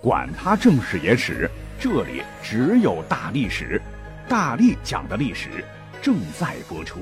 [0.00, 3.82] 管他正史野史，这里只有大历史，
[4.28, 5.64] 大力讲的历史
[6.00, 7.00] 正在播出。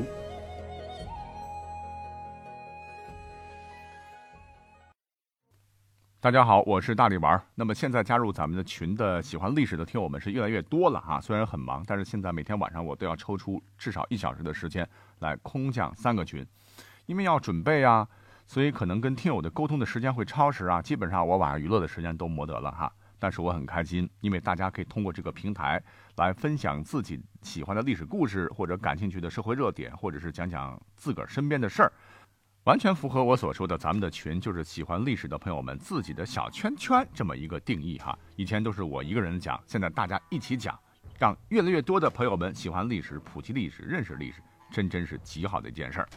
[6.18, 7.38] 大家好，我是大力丸。
[7.54, 11.20] 那么现在加入咱们的群的喜欢历史的听友们是越来越多了哈。
[11.20, 14.88] 虽然很忙，但是现在每天晚上我都要抽出至少一小时的时间
[15.18, 16.44] 来空降三个群，
[17.04, 18.08] 因为要准备啊。
[18.46, 22.92] 所以可能跟听友的沟通的时间会超时啊，基本上我晚上娱乐的时间都没得了哈。
[23.18, 25.82] 但是我很开心，因为大家可以通过这个平台
[26.16, 31.92] 来分享自己喜欢的历史故事，或者感兴趣的社会热点，或者是讲讲自个儿身边的事儿，
[32.64, 38.16] 完全符合我所说的咱们的群就是喜欢历史的朋友们自己的小圈圈这么一个定义哈。
[38.36, 40.78] 以前都是我一个人讲，现在大家一起讲，
[41.18, 46.08] 让越来越多的朋友们喜欢历史、普及历史、认识历史，真真是极好的一件事儿。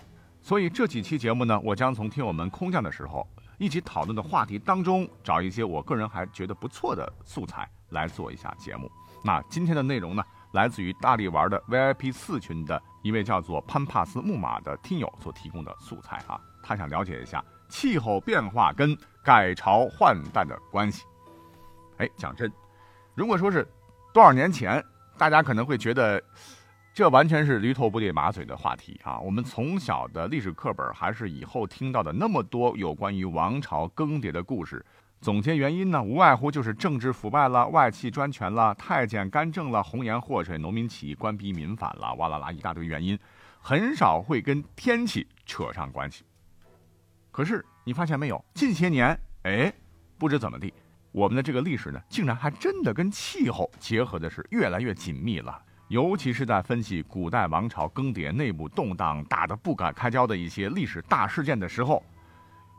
[0.41, 8.89] 所以这几期节目呢，我将从听友们空降的时候一起讨论的话题当中，找一些我个人还觉得不错的素材来做一下节目。
[9.23, 21.03] 那今天的内容呢，来自于大力玩的 VIP 四群的一位叫做潘帕斯木马的听友所提供的素材啊，他想了解一下气候变化跟改朝换代的关系。
[21.97, 22.52] 哎，讲真，
[23.14, 23.67] 如果说是
[24.14, 24.83] 多少年前，
[25.17, 26.23] 大家可能会觉得。
[26.94, 29.18] 这完全是驴头不对马嘴的话题啊！
[29.20, 34.86] 我们从小的历史课本，还是以后听到的那么多有关于王朝更迭的故事，
[35.22, 43.17] 总结原因呢，无外乎就是政治腐败了、外戚专权了、太监干政了、红颜祸水、农民起义、官逼民反了，哇啦啦一大堆原因，
[43.62, 46.26] 很少会跟天气扯上关系。
[47.32, 49.72] 可是你发现没有，近些年，哎，
[50.17, 50.73] 不知怎么地，
[51.14, 55.64] 我们的这个历史呢，竟然还真的跟气候结合的是越来越紧密了。
[55.90, 62.04] 尤其是在分析古代王朝更迭、内部动荡、打得不敢开交的一些历史大事件的时候，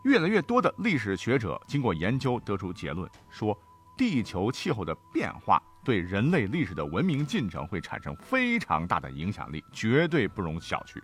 [0.04, 3.58] 越来越多的历史学者经过研究得出结论，说
[3.98, 11.02] 地球气候的变化对人类历史的文明进程会产生非常大的影响力，绝对不容小觑。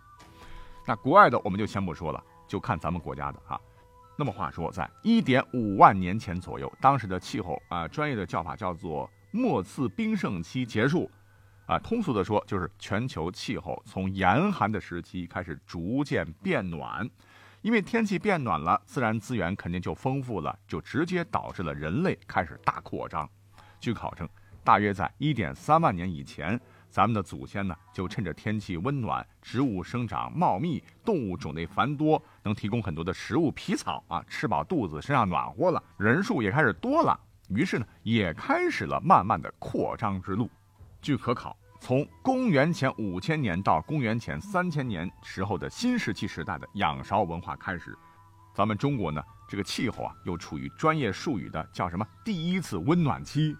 [0.86, 3.60] 那国外的我们就先不说了，就看咱们国家的哈。
[4.16, 11.10] 那么话说，在一点五万年前左右，当时的气候啊，专业的叫法叫做末次冰盛期结束。
[11.66, 17.08] 啊，通俗的说，就是全球气候从严寒的时期开始逐渐变暖，
[17.60, 23.28] 因为天气变暖了，自然资源肯定就丰富了，就直接导致了人类开始大扩张。
[23.80, 24.28] 据考证，
[24.62, 40.48] 大约在一点三万年以前，咱们的祖先呢，就趁着天气温暖，植物生长茂密，动物种类繁多，能提供很多的食物皮草啊，吃饱肚子，身上暖和了，人数也开始多了，于是呢，也开始了慢慢的扩张之路。
[41.02, 47.96] 据可考，从公元前五千年到公元前三千年时候的新石器时代的仰韶文化开始，
[48.54, 53.56] 咱们中国呢，这个气候啊，又处于专业术语的叫什么第一次温暖期，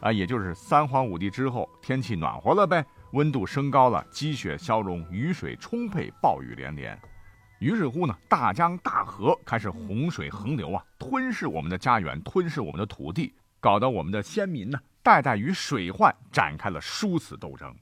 [0.00, 7.00] 啊，也就是三皇五帝之后，天气暖和了呗，温度升高了，积雪消融，雨水充沛，暴雨连连，
[7.60, 14.78] 于是乎呢，大江大河开始洪水横流啊，吞噬我们的家园，吞噬我们的土地，搞得我们的先民呢。
[15.02, 17.74] 代代与水患展开了殊死斗争，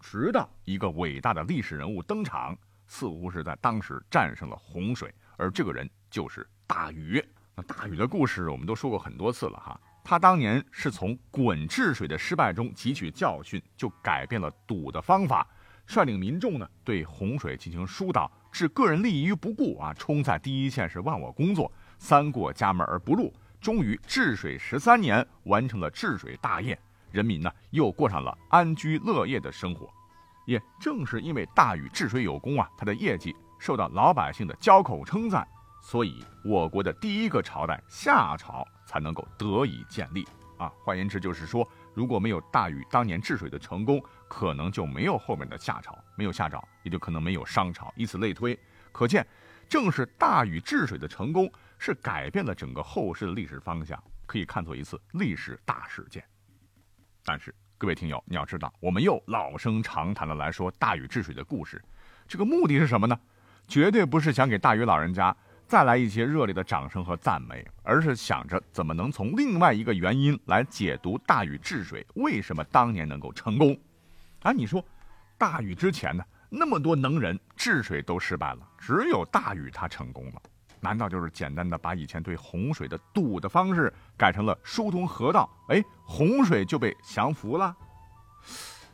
[0.00, 2.56] 直到一个伟大的历史人物登场，
[2.86, 7.24] 似乎是在当时战胜了洪水，而这个人就是大禹。
[7.54, 15.48] 那大禹的故事我们都说过很多次了哈，他当年是从鲧治水的失败中汲取教训，就改变了堵的方法，
[15.86, 23.32] 率领民众呢对洪水进行疏导，置个人利益于不顾啊，冲在第一线是忘我工作，三过家门而不入。
[23.66, 26.78] 终于治水十三年，完成了治水大业，
[27.10, 29.92] 人民呢又过上了安居乐业的生活。
[30.44, 35.44] 也正是因为大禹治水有功啊，他的业绩受到老百姓的交口称赞，
[35.82, 40.24] 所以我国的第一个朝代夏朝才能够得以建立
[40.58, 40.70] 啊。
[40.84, 48.56] 换言之，就是说，如果没有大禹当年治水的成功，可能就没有后面的夏朝，没有夏朝，也就可能没有商朝，以此类推。
[48.92, 49.26] 可见，
[49.68, 51.50] 正是大禹治水的成功。
[51.78, 56.24] 是改变了整个后世的历史方向，可以看作一次历史大事件。
[57.24, 61.82] 但是，各位听友，你要知道，我们又老生常谈的来说大禹治水的故事，
[62.26, 63.18] 这个目的是什么呢？
[63.68, 65.36] 绝对不是想给大禹老人家
[65.66, 73.76] 再来一些热烈的掌声和赞美，而是想着怎么能从另外一个原因来解读大禹治水为什么当年能够成功。
[74.42, 74.84] 啊，你说，
[75.36, 80.42] 大禹之前呢，那么多能人治水都失败了，只有大禹他成功了。
[80.80, 85.48] 难道就是简单的把以前对洪水的堵的方式改成了疏通河道？
[85.68, 87.74] 哎，洪水就被降服了？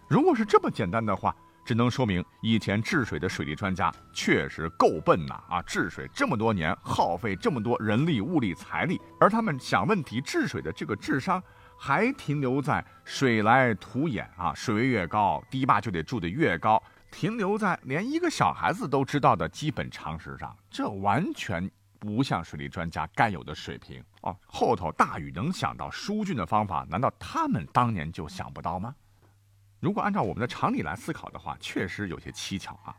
[0.09, 1.35] 如果是这么简单的话，
[1.65, 5.41] 只能说明以前治水的水利专家确实够笨呐！
[5.49, 11.41] 啊，治水这么多年，耗费这么多人力、物力、财力，而他们想问题、治水的这个智商
[11.79, 16.83] 还停留在水来土掩啊，水位越高，堤坝就得筑得越高，
[17.13, 21.71] 停留在连一个小孩子都知道的基本常识上，这完全
[22.01, 24.37] 不像水利专家该有的水平哦。
[24.47, 28.93] 后头大禹能想到疏浚的方法，难道他们当年就想不到吗？
[29.79, 32.97] 如果按照我们的常理来思考的话，确实有些蹊跷啊。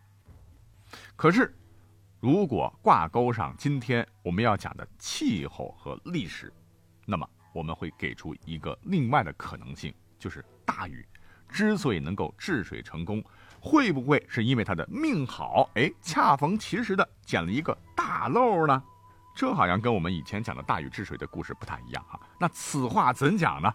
[1.15, 1.53] 可是，
[2.21, 6.53] 如果挂钩上今天我们要讲的气候和历史，
[7.05, 7.27] 那么。
[7.53, 11.07] 我们会给出一个另外的可能性，就是大禹
[11.53, 13.23] 之所以能够治水成功，
[13.61, 15.69] 会不会是因为他的命好？
[15.75, 18.83] 哎，恰逢其时的捡了一个大漏呢？
[19.35, 22.19] 这好像跟我们以前讲的大禹治水的故事不太一样哈。
[22.39, 23.71] 那此话怎讲呢？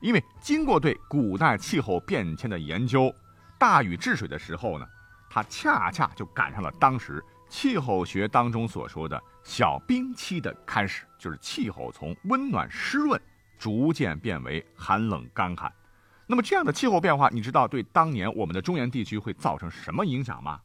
[0.00, 3.14] 因为经过对古代气候变迁的研究，
[3.58, 4.86] 大禹治水的时候呢，
[5.30, 9.22] 他恰恰就赶上了当时气候学当中所说的。
[9.44, 13.20] 小冰期的开始，就是气候从温暖湿润
[13.58, 15.72] 逐渐变为寒冷干旱。
[16.32, 20.58] 那么这样的气候变化，你知道对当年我们的中原地区会造成什么影响吗？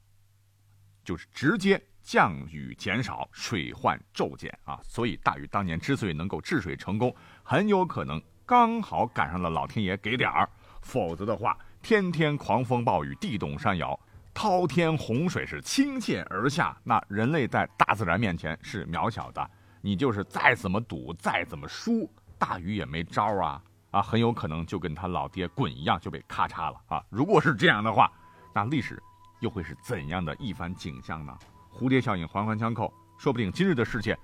[1.04, 4.80] 就是直接降雨减少，水患骤减啊！
[4.82, 10.50] 所以大禹当年之所以能够治水成功，很有可能刚好赶上了老天爷给点儿，
[10.84, 14.00] 否则的话，天天狂风暴雨，地动山摇。
[14.34, 19.52] 滔天洪水是倾泻而下，那人类在大自然面前是渺小的。
[19.82, 22.10] 你就是再怎么赌，再怎么输，
[22.40, 23.62] 大禹也没招啊！
[23.98, 27.04] 啊，很有可能就跟他老爹滚一样，就被咔嚓了啊！
[27.10, 28.12] 如果是这样的话，
[28.54, 29.02] 那历史
[29.40, 31.36] 又会是怎样的一番景象呢？
[31.74, 34.16] 蝴蝶效应环环相扣，说不定今日的世界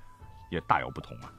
[0.51, 1.33] 也大有不同啊！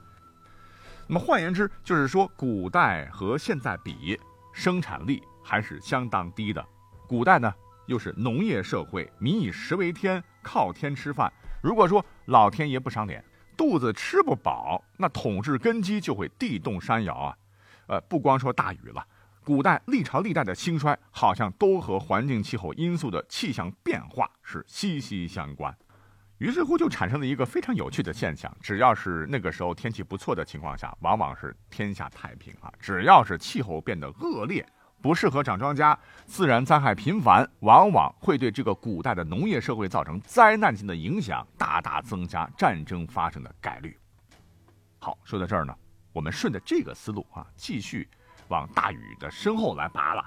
[1.07, 4.21] 那么换言之，就是说古代和现在比，
[4.53, 6.67] 生产力还是相当低的。
[7.07, 7.55] 古代呢？
[7.87, 11.33] 又是农业社会，民以食为天，靠天吃饭。
[11.63, 13.25] 如果说老天爷不赏脸，
[13.57, 17.37] 肚子吃不饱，那统治根基就会地动山摇啊！
[17.87, 19.07] 呃，不光说大禹了，
[19.45, 25.77] 古代历朝历代的兴衰，好像都和环境气候因素的气象变化是息息相关。
[26.39, 34.67] 于是乎，就产生了一个非常有趣的现象：只要是那个时候天气不错的情况下，往往是天下太平啊；只要是气候变得恶劣。
[35.01, 35.95] 不适合长庄稼，
[36.25, 43.95] 自然灾害频繁，往往会对这个古代的农业社会造成灾难性的影响，大大增加战争发生的概率。
[44.99, 45.77] 好，说到这儿呢，
[46.15, 48.09] 我们顺着这个思路啊，继续
[48.49, 50.25] 往大禹的身后来拔了。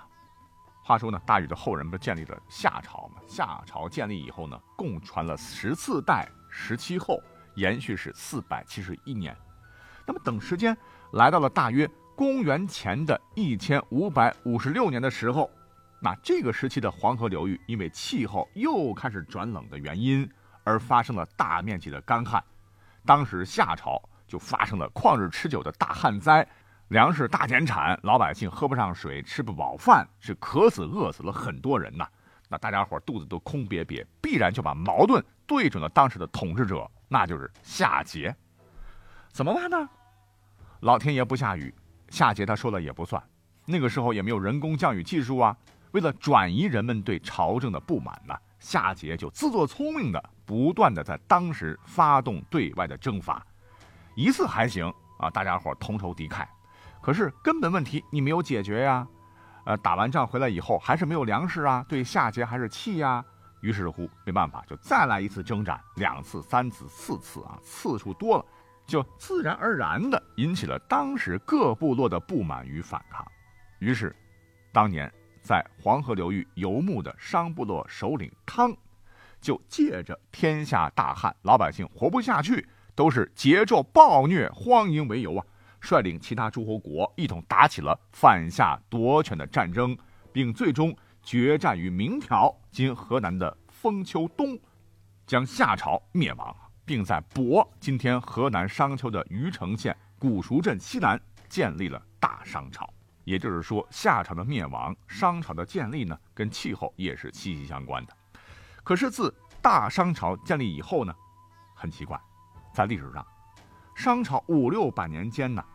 [0.83, 3.21] 话说呢，大禹的后人不建立了夏朝嘛？
[3.27, 7.19] 夏朝建立以后呢，共传了十四代十七后，
[7.55, 9.35] 延续是四百七十一年。
[10.05, 10.77] 那么等时间
[11.13, 11.89] 来到了大约。
[12.17, 15.51] 公元前的一千五百五十六年的时候，
[16.01, 20.27] 那这个时期的黄河流域因为气候又开始转冷的原因，
[20.63, 22.43] 而发生了大面积的干旱。
[23.05, 26.47] 当时夏朝就发生了旷日持久的大旱灾，
[26.89, 32.07] 粮食大减产，老百姓喝不上水，吃不饱饭，是渴死饿死了很多人呐。
[32.49, 38.33] 那大家伙肚子都空瘪瘪，必然就把矛盾对准了当时的统治者，那就是夏桀。
[39.31, 39.89] 怎么办呢？
[40.81, 41.73] 老天爷不下雨。
[42.09, 43.21] 夏桀他说了也不算，
[43.65, 45.55] 那个时候也没有人工降雨技术啊。
[45.91, 53.45] 为了转移人们对朝政的不满呢，夏桀就自作聪明的不断的在当时发动对外的征伐，
[54.17, 56.43] 一次还行啊，大家伙同仇敌忾。
[57.03, 59.07] 可是根本问题你没有解决呀，
[59.63, 63.23] 呃，打完仗回来以后还是没有粮食啊，对夏桀还是气呀。
[63.61, 68.45] 于是乎没办法，就再来一次征战，两次、三次、四次啊，次数多了。
[68.87, 73.23] 就自然而然的引起了当时各部落的不满与反抗，
[73.79, 74.15] 于是，
[74.71, 78.75] 当年在黄河流域游牧的商部落首领汤，
[79.41, 85.45] 就借着天下大旱，老百姓活不下去，都是桀纣暴虐荒淫为由啊，
[85.79, 89.95] 率领其他诸侯国一同打起了反夏夺权的战争，
[90.33, 94.59] 并最终决战于明条（今河南的封丘东），
[95.27, 96.55] 将夏朝灭亡。
[96.83, 102.91] 并在亳（今天河南商丘的虞城县古熟镇西南）建立了大商朝。
[103.25, 108.15] 也就是说，夏朝的灭亡，商朝的建立呢，跟气候也是息息相关的。
[108.83, 111.13] 可是自大商朝建立以后呢，
[111.75, 112.17] 很奇怪，
[112.77, 113.25] 在历史上，
[113.95, 115.65] 商朝五六百年间呢，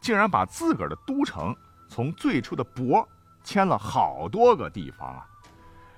[0.00, 1.52] 竟然把自个儿的都城
[1.88, 3.04] 从最初的亳
[3.42, 5.26] 迁了好多个地方啊。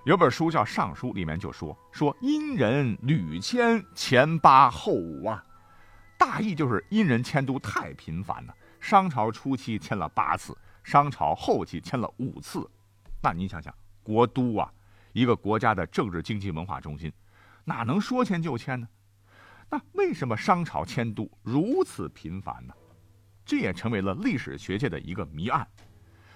[0.07, 5.45] 有本书叫《尚书》，里面就说说殷人屡迁前八后五啊，
[6.17, 8.55] 大意就是殷人迁都太频繁了。
[8.81, 12.67] 商朝初期迁了八次，商朝后期迁了五次。
[13.23, 14.73] 那你想想，国都啊，
[15.13, 17.13] 一个国家的政治、经济、文化中心，
[17.63, 18.89] 哪能说迁就迁呢？
[19.69, 22.75] 那为什么商朝迁都如此频繁呢？
[23.45, 25.67] 这也成为了历史学界的一个谜案。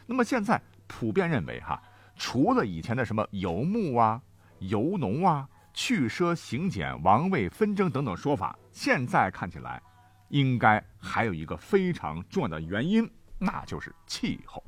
[0.06, 1.80] 那么现在普遍认为，哈，
[2.16, 4.20] 除了以前的什么游牧啊、
[4.58, 9.80] 游农啊、去奢行俭、王位纷争等等说法，现在看起来，
[10.28, 13.08] 应该还有一个非常重要的原因，
[13.38, 14.62] 那就是气候。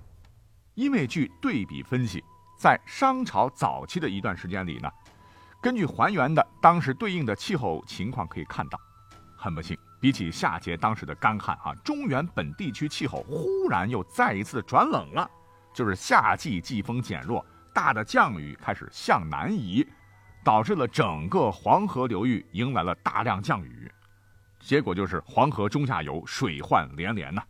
[0.75, 2.23] 因为据对比分析，
[2.59, 4.91] 在商朝早期的一段时间里呢，
[5.61, 8.81] 根据还原的当时对应的气候情况可以看到，
[9.37, 15.29] 很不幸，比起夏桀当时的干旱啊，中原本地区气候忽然又再一次转冷了，
[15.75, 19.85] 就是夏季季风减弱，大的降雨开始向南移，
[20.45, 23.91] 导致了整个黄河流域迎来了大量降雨，
[24.61, 27.43] 结果就是黄河中下游水患连连呐。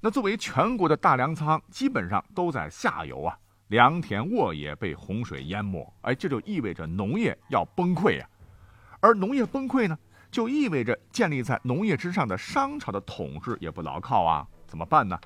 [0.00, 3.38] 那作为全国的大粮仓，基本上都在下游啊，
[3.68, 8.26] 良田沃野被洪水淹没，哎，这就意味着农业要崩溃呀。
[9.00, 9.98] 而农业崩溃呢，
[10.30, 14.46] 就意味着建立在农业之上的商朝的统治也不牢靠啊。
[14.66, 15.18] 怎么办呢？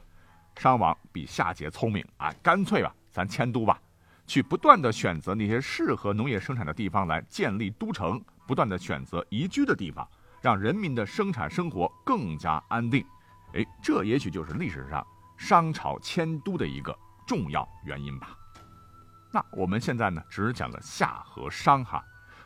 [0.56, 3.76] 商王比夏桀聪明啊，干脆吧，咱迁都吧，
[4.26, 10.08] 去不断的选择那些适合农业生产的地方来建立都城，不断的选择宜居的地方，
[10.40, 13.04] 让人民的生产生活更加安定。
[13.54, 15.04] 哎，这也许就是历史上
[15.36, 18.38] 商朝迁都的一个重要原因吧。
[19.32, 22.00] 那我们现在呢，只讲了夏和商哈，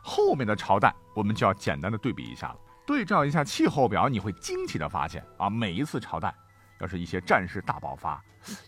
[0.09, 2.57] 后面的朝代我们就要简单的对比一下了。
[2.87, 6.35] 对照一下气候表，你会惊奇的发现啊，每一次朝代
[6.81, 8.19] 要是一些战事大爆发，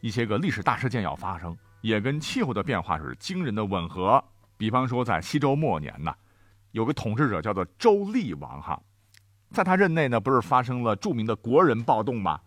[0.02, 4.22] 一些个历史大事件要发生，也跟气候的变化是惊人的吻合。
[4.58, 6.14] 比方说在西周末年呢，
[6.72, 8.78] 有个统治者叫做周厉王哈。
[9.50, 12.38] 在他任内呢，不是发生了著名的国人暴动吗？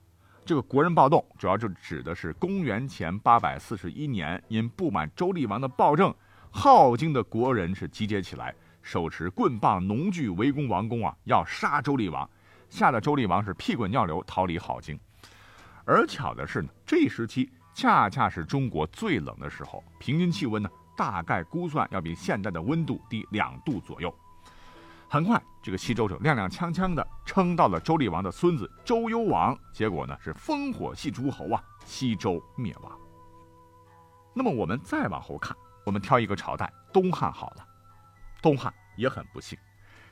[0.46, 6.14] 这个国人暴动主要就指的是公元前八百四十一年，因不满周厉王的暴政，
[6.52, 12.30] 镐京的国人是集结起来，手持棍棒、农具围攻王宫啊，要杀周厉王，
[12.70, 15.00] 吓得周厉王是屁滚尿流逃离镐京。
[15.86, 24.14] 而巧的是呢，这一时期恰恰是中国最冷的时候，平均气温呢大概估算要比现在的温度低两度左右。
[25.10, 32.92] 很快，这个西周就踉踉跄跄的称到了周厉王的孙子周幽王，结果呢是烽火戏诸侯啊，西周灭亡。
[34.34, 37.68] 那么我们再往后看，我们挑一个朝代，东汉好了。
[38.44, 39.58] 东汉也很不幸，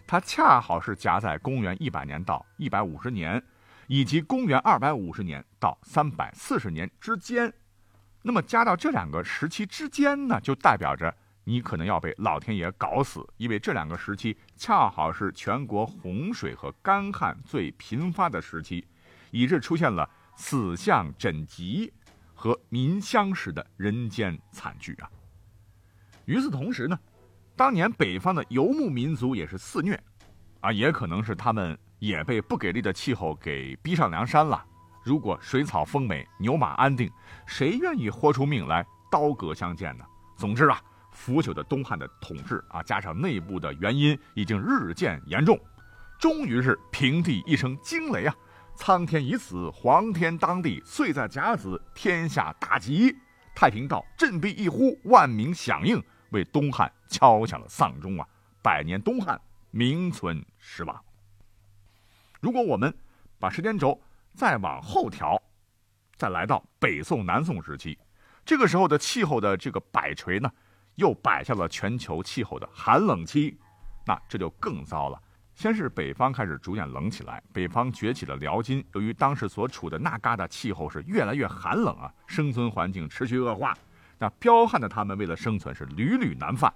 [0.08, 3.44] 它恰好是夹在公元一百年到一百五十年，
[3.88, 7.54] 以及公元二百五十年到三百四十年之间。
[8.22, 11.14] 那么夹到这两个时期之间呢，就代表着。
[11.44, 18.88] 你可能要被老天爷搞死，因为这两个时期恰好是全国洪水和干旱最频发的时期，
[19.32, 21.92] 以致出现了死相枕疾
[22.36, 25.10] 和民相食的人间惨剧啊。
[26.26, 26.98] 与此同时呢，
[27.62, 29.94] 当年北方的游牧民族也是肆虐，
[30.62, 34.66] 啊，也可能是他们也被不给力的气候给逼上梁山了。
[35.04, 37.08] 如果水草丰美，牛马安定，
[37.46, 40.04] 谁愿意豁出命来刀戈相见呢？
[40.36, 40.82] 总之啊。
[41.12, 45.56] 腐朽的东汉的统治啊，加上内部的原因，已经日渐严重，
[46.20, 48.34] 终于是平地一声惊雷啊！
[48.76, 53.16] 苍天已死，黄天当地，岁在甲子，天下大吉。
[53.54, 56.02] 太平道振臂一呼，万民响应，
[56.32, 58.28] 为东汉敲响了丧钟啊！
[58.62, 61.02] 百年东汉名存实亡。
[62.42, 62.94] 如果我们
[63.40, 63.98] 把时间轴
[64.34, 65.42] 再往后调，
[66.18, 67.98] 再来到北宋、南宋时期，
[68.44, 70.52] 这个时候的气候的这个摆锤呢？
[70.96, 73.58] 又摆下了全球气候的寒冷期，
[74.06, 75.20] 那这就更糟了。
[75.56, 78.86] 先是北方开始逐渐冷起来，北方崛起了辽金。
[78.94, 83.74] 由于当时所处的那嘎达气候是越来越寒冷啊，生存环境持续恶化。
[84.22, 86.72] 那彪悍的他们为了生存是屡屡难犯。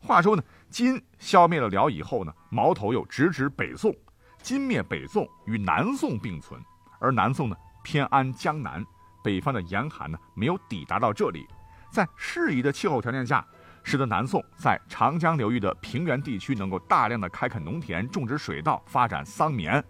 [0.00, 3.94] 话说呢，金消灭了辽以后呢，矛头又直指北宋。
[4.40, 6.58] 金灭北宋与南宋并存，
[6.98, 8.82] 而南宋呢偏安江南，
[9.22, 11.46] 北方的严寒呢没有抵达到这里。
[11.90, 13.46] 在适宜的气候条件下，
[13.84, 19.84] 使得南宋在长江流域的平原地区能够大量的开垦农田、种植水稻、发展桑棉。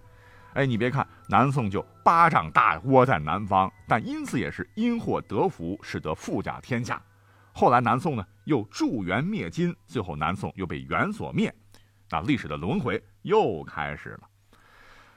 [0.55, 7.03] 哎，你别看南宋就巴掌大窝在南方，但因此也是因祸得福，使得富甲天下。
[7.53, 11.55] 后来南宋呢又助元灭金，最后南宋又被元所灭，
[12.11, 14.21] 那历史的轮回又开始了。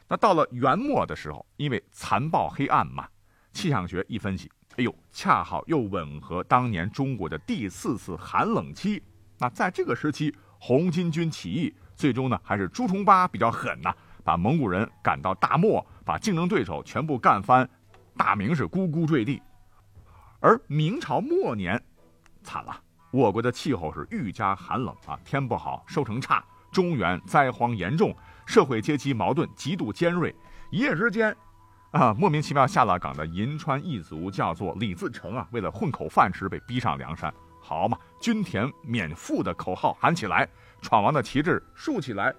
[0.07, 3.07] 那到了元末的时候，因为残暴黑暗嘛，
[3.51, 4.51] 气象学一分析。
[4.77, 9.01] 哎呦，恰好又吻合当年中国的第四次寒冷期。
[9.39, 17.69] 那在这个时期，红巾军起义，最终呢还是朱重八比较狠呐，把蒙古人赶到大漠，把竞争对手全部干翻，
[18.17, 19.39] 大明是咕咕坠地。
[20.39, 21.79] 而明朝末年，
[22.41, 22.75] 惨了，
[23.11, 28.15] 我国的气候是愈加寒冷啊，天不好，收成差，中原灾荒严重，
[28.47, 30.35] 社会阶级矛盾极度尖锐，
[30.71, 31.35] 一夜之间。
[31.91, 37.31] 啊，莫名其妙下了岗的银川一族叫做李自成啊，为了混口饭吃被逼上梁山。
[37.61, 40.49] 好嘛，均田免赋的口号喊起来，
[40.81, 42.33] 闯王的旗帜竖起来。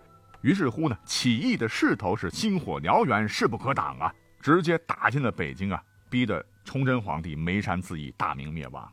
[0.47, 8.89] 于是乎呢，起义的势头是星火燎原，势不可挡啊，直接打进了北京啊，逼得崇祯皇帝眉山自缢，大明灭亡。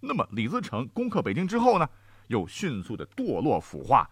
[0.00, 1.88] 那么李自成攻克北京之后呢，
[2.26, 4.06] 又迅速的堕落腐化。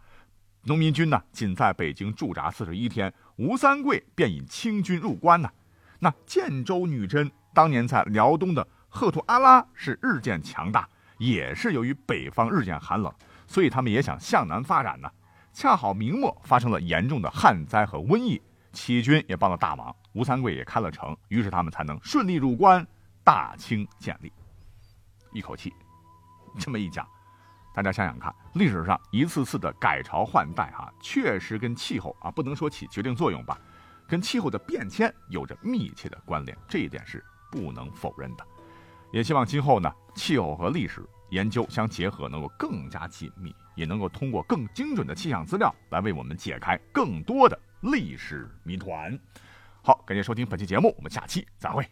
[0.63, 5.51] 农民军呢，仅在北京驻扎四十一天，吴三桂便引清军入关呢。
[5.99, 10.89] 那建州女真当年在辽东的赫图阿拉是日渐强大，
[11.19, 13.13] 也是由于北方日渐寒冷，
[13.47, 15.11] 所以他们也想向南发展呢。
[15.59, 18.41] 恰好明末发生了严重的旱灾和瘟疫，
[18.73, 22.87] 起义军也帮了大忙，吴三桂也开了城，于是他们才能顺利入关，
[23.25, 24.33] 大清建立。
[25.33, 25.75] 一口气，
[26.61, 27.05] 这么一讲。
[27.75, 33.59] 大家想想看，历史上一次次的改朝换代，哈，确实跟气候啊，不能说起决定作用吧，
[34.07, 38.47] 跟气候的变迁有着密切的关联，这一点是不能否认的。
[39.13, 49.17] 也希望今后呢，气候和历史研究相结合，能够更加紧密，也能够通过更精准的气象资料来为我们解开更多的历史谜团。
[49.83, 51.89] 好，感谢收听本期节目，我们下期再会。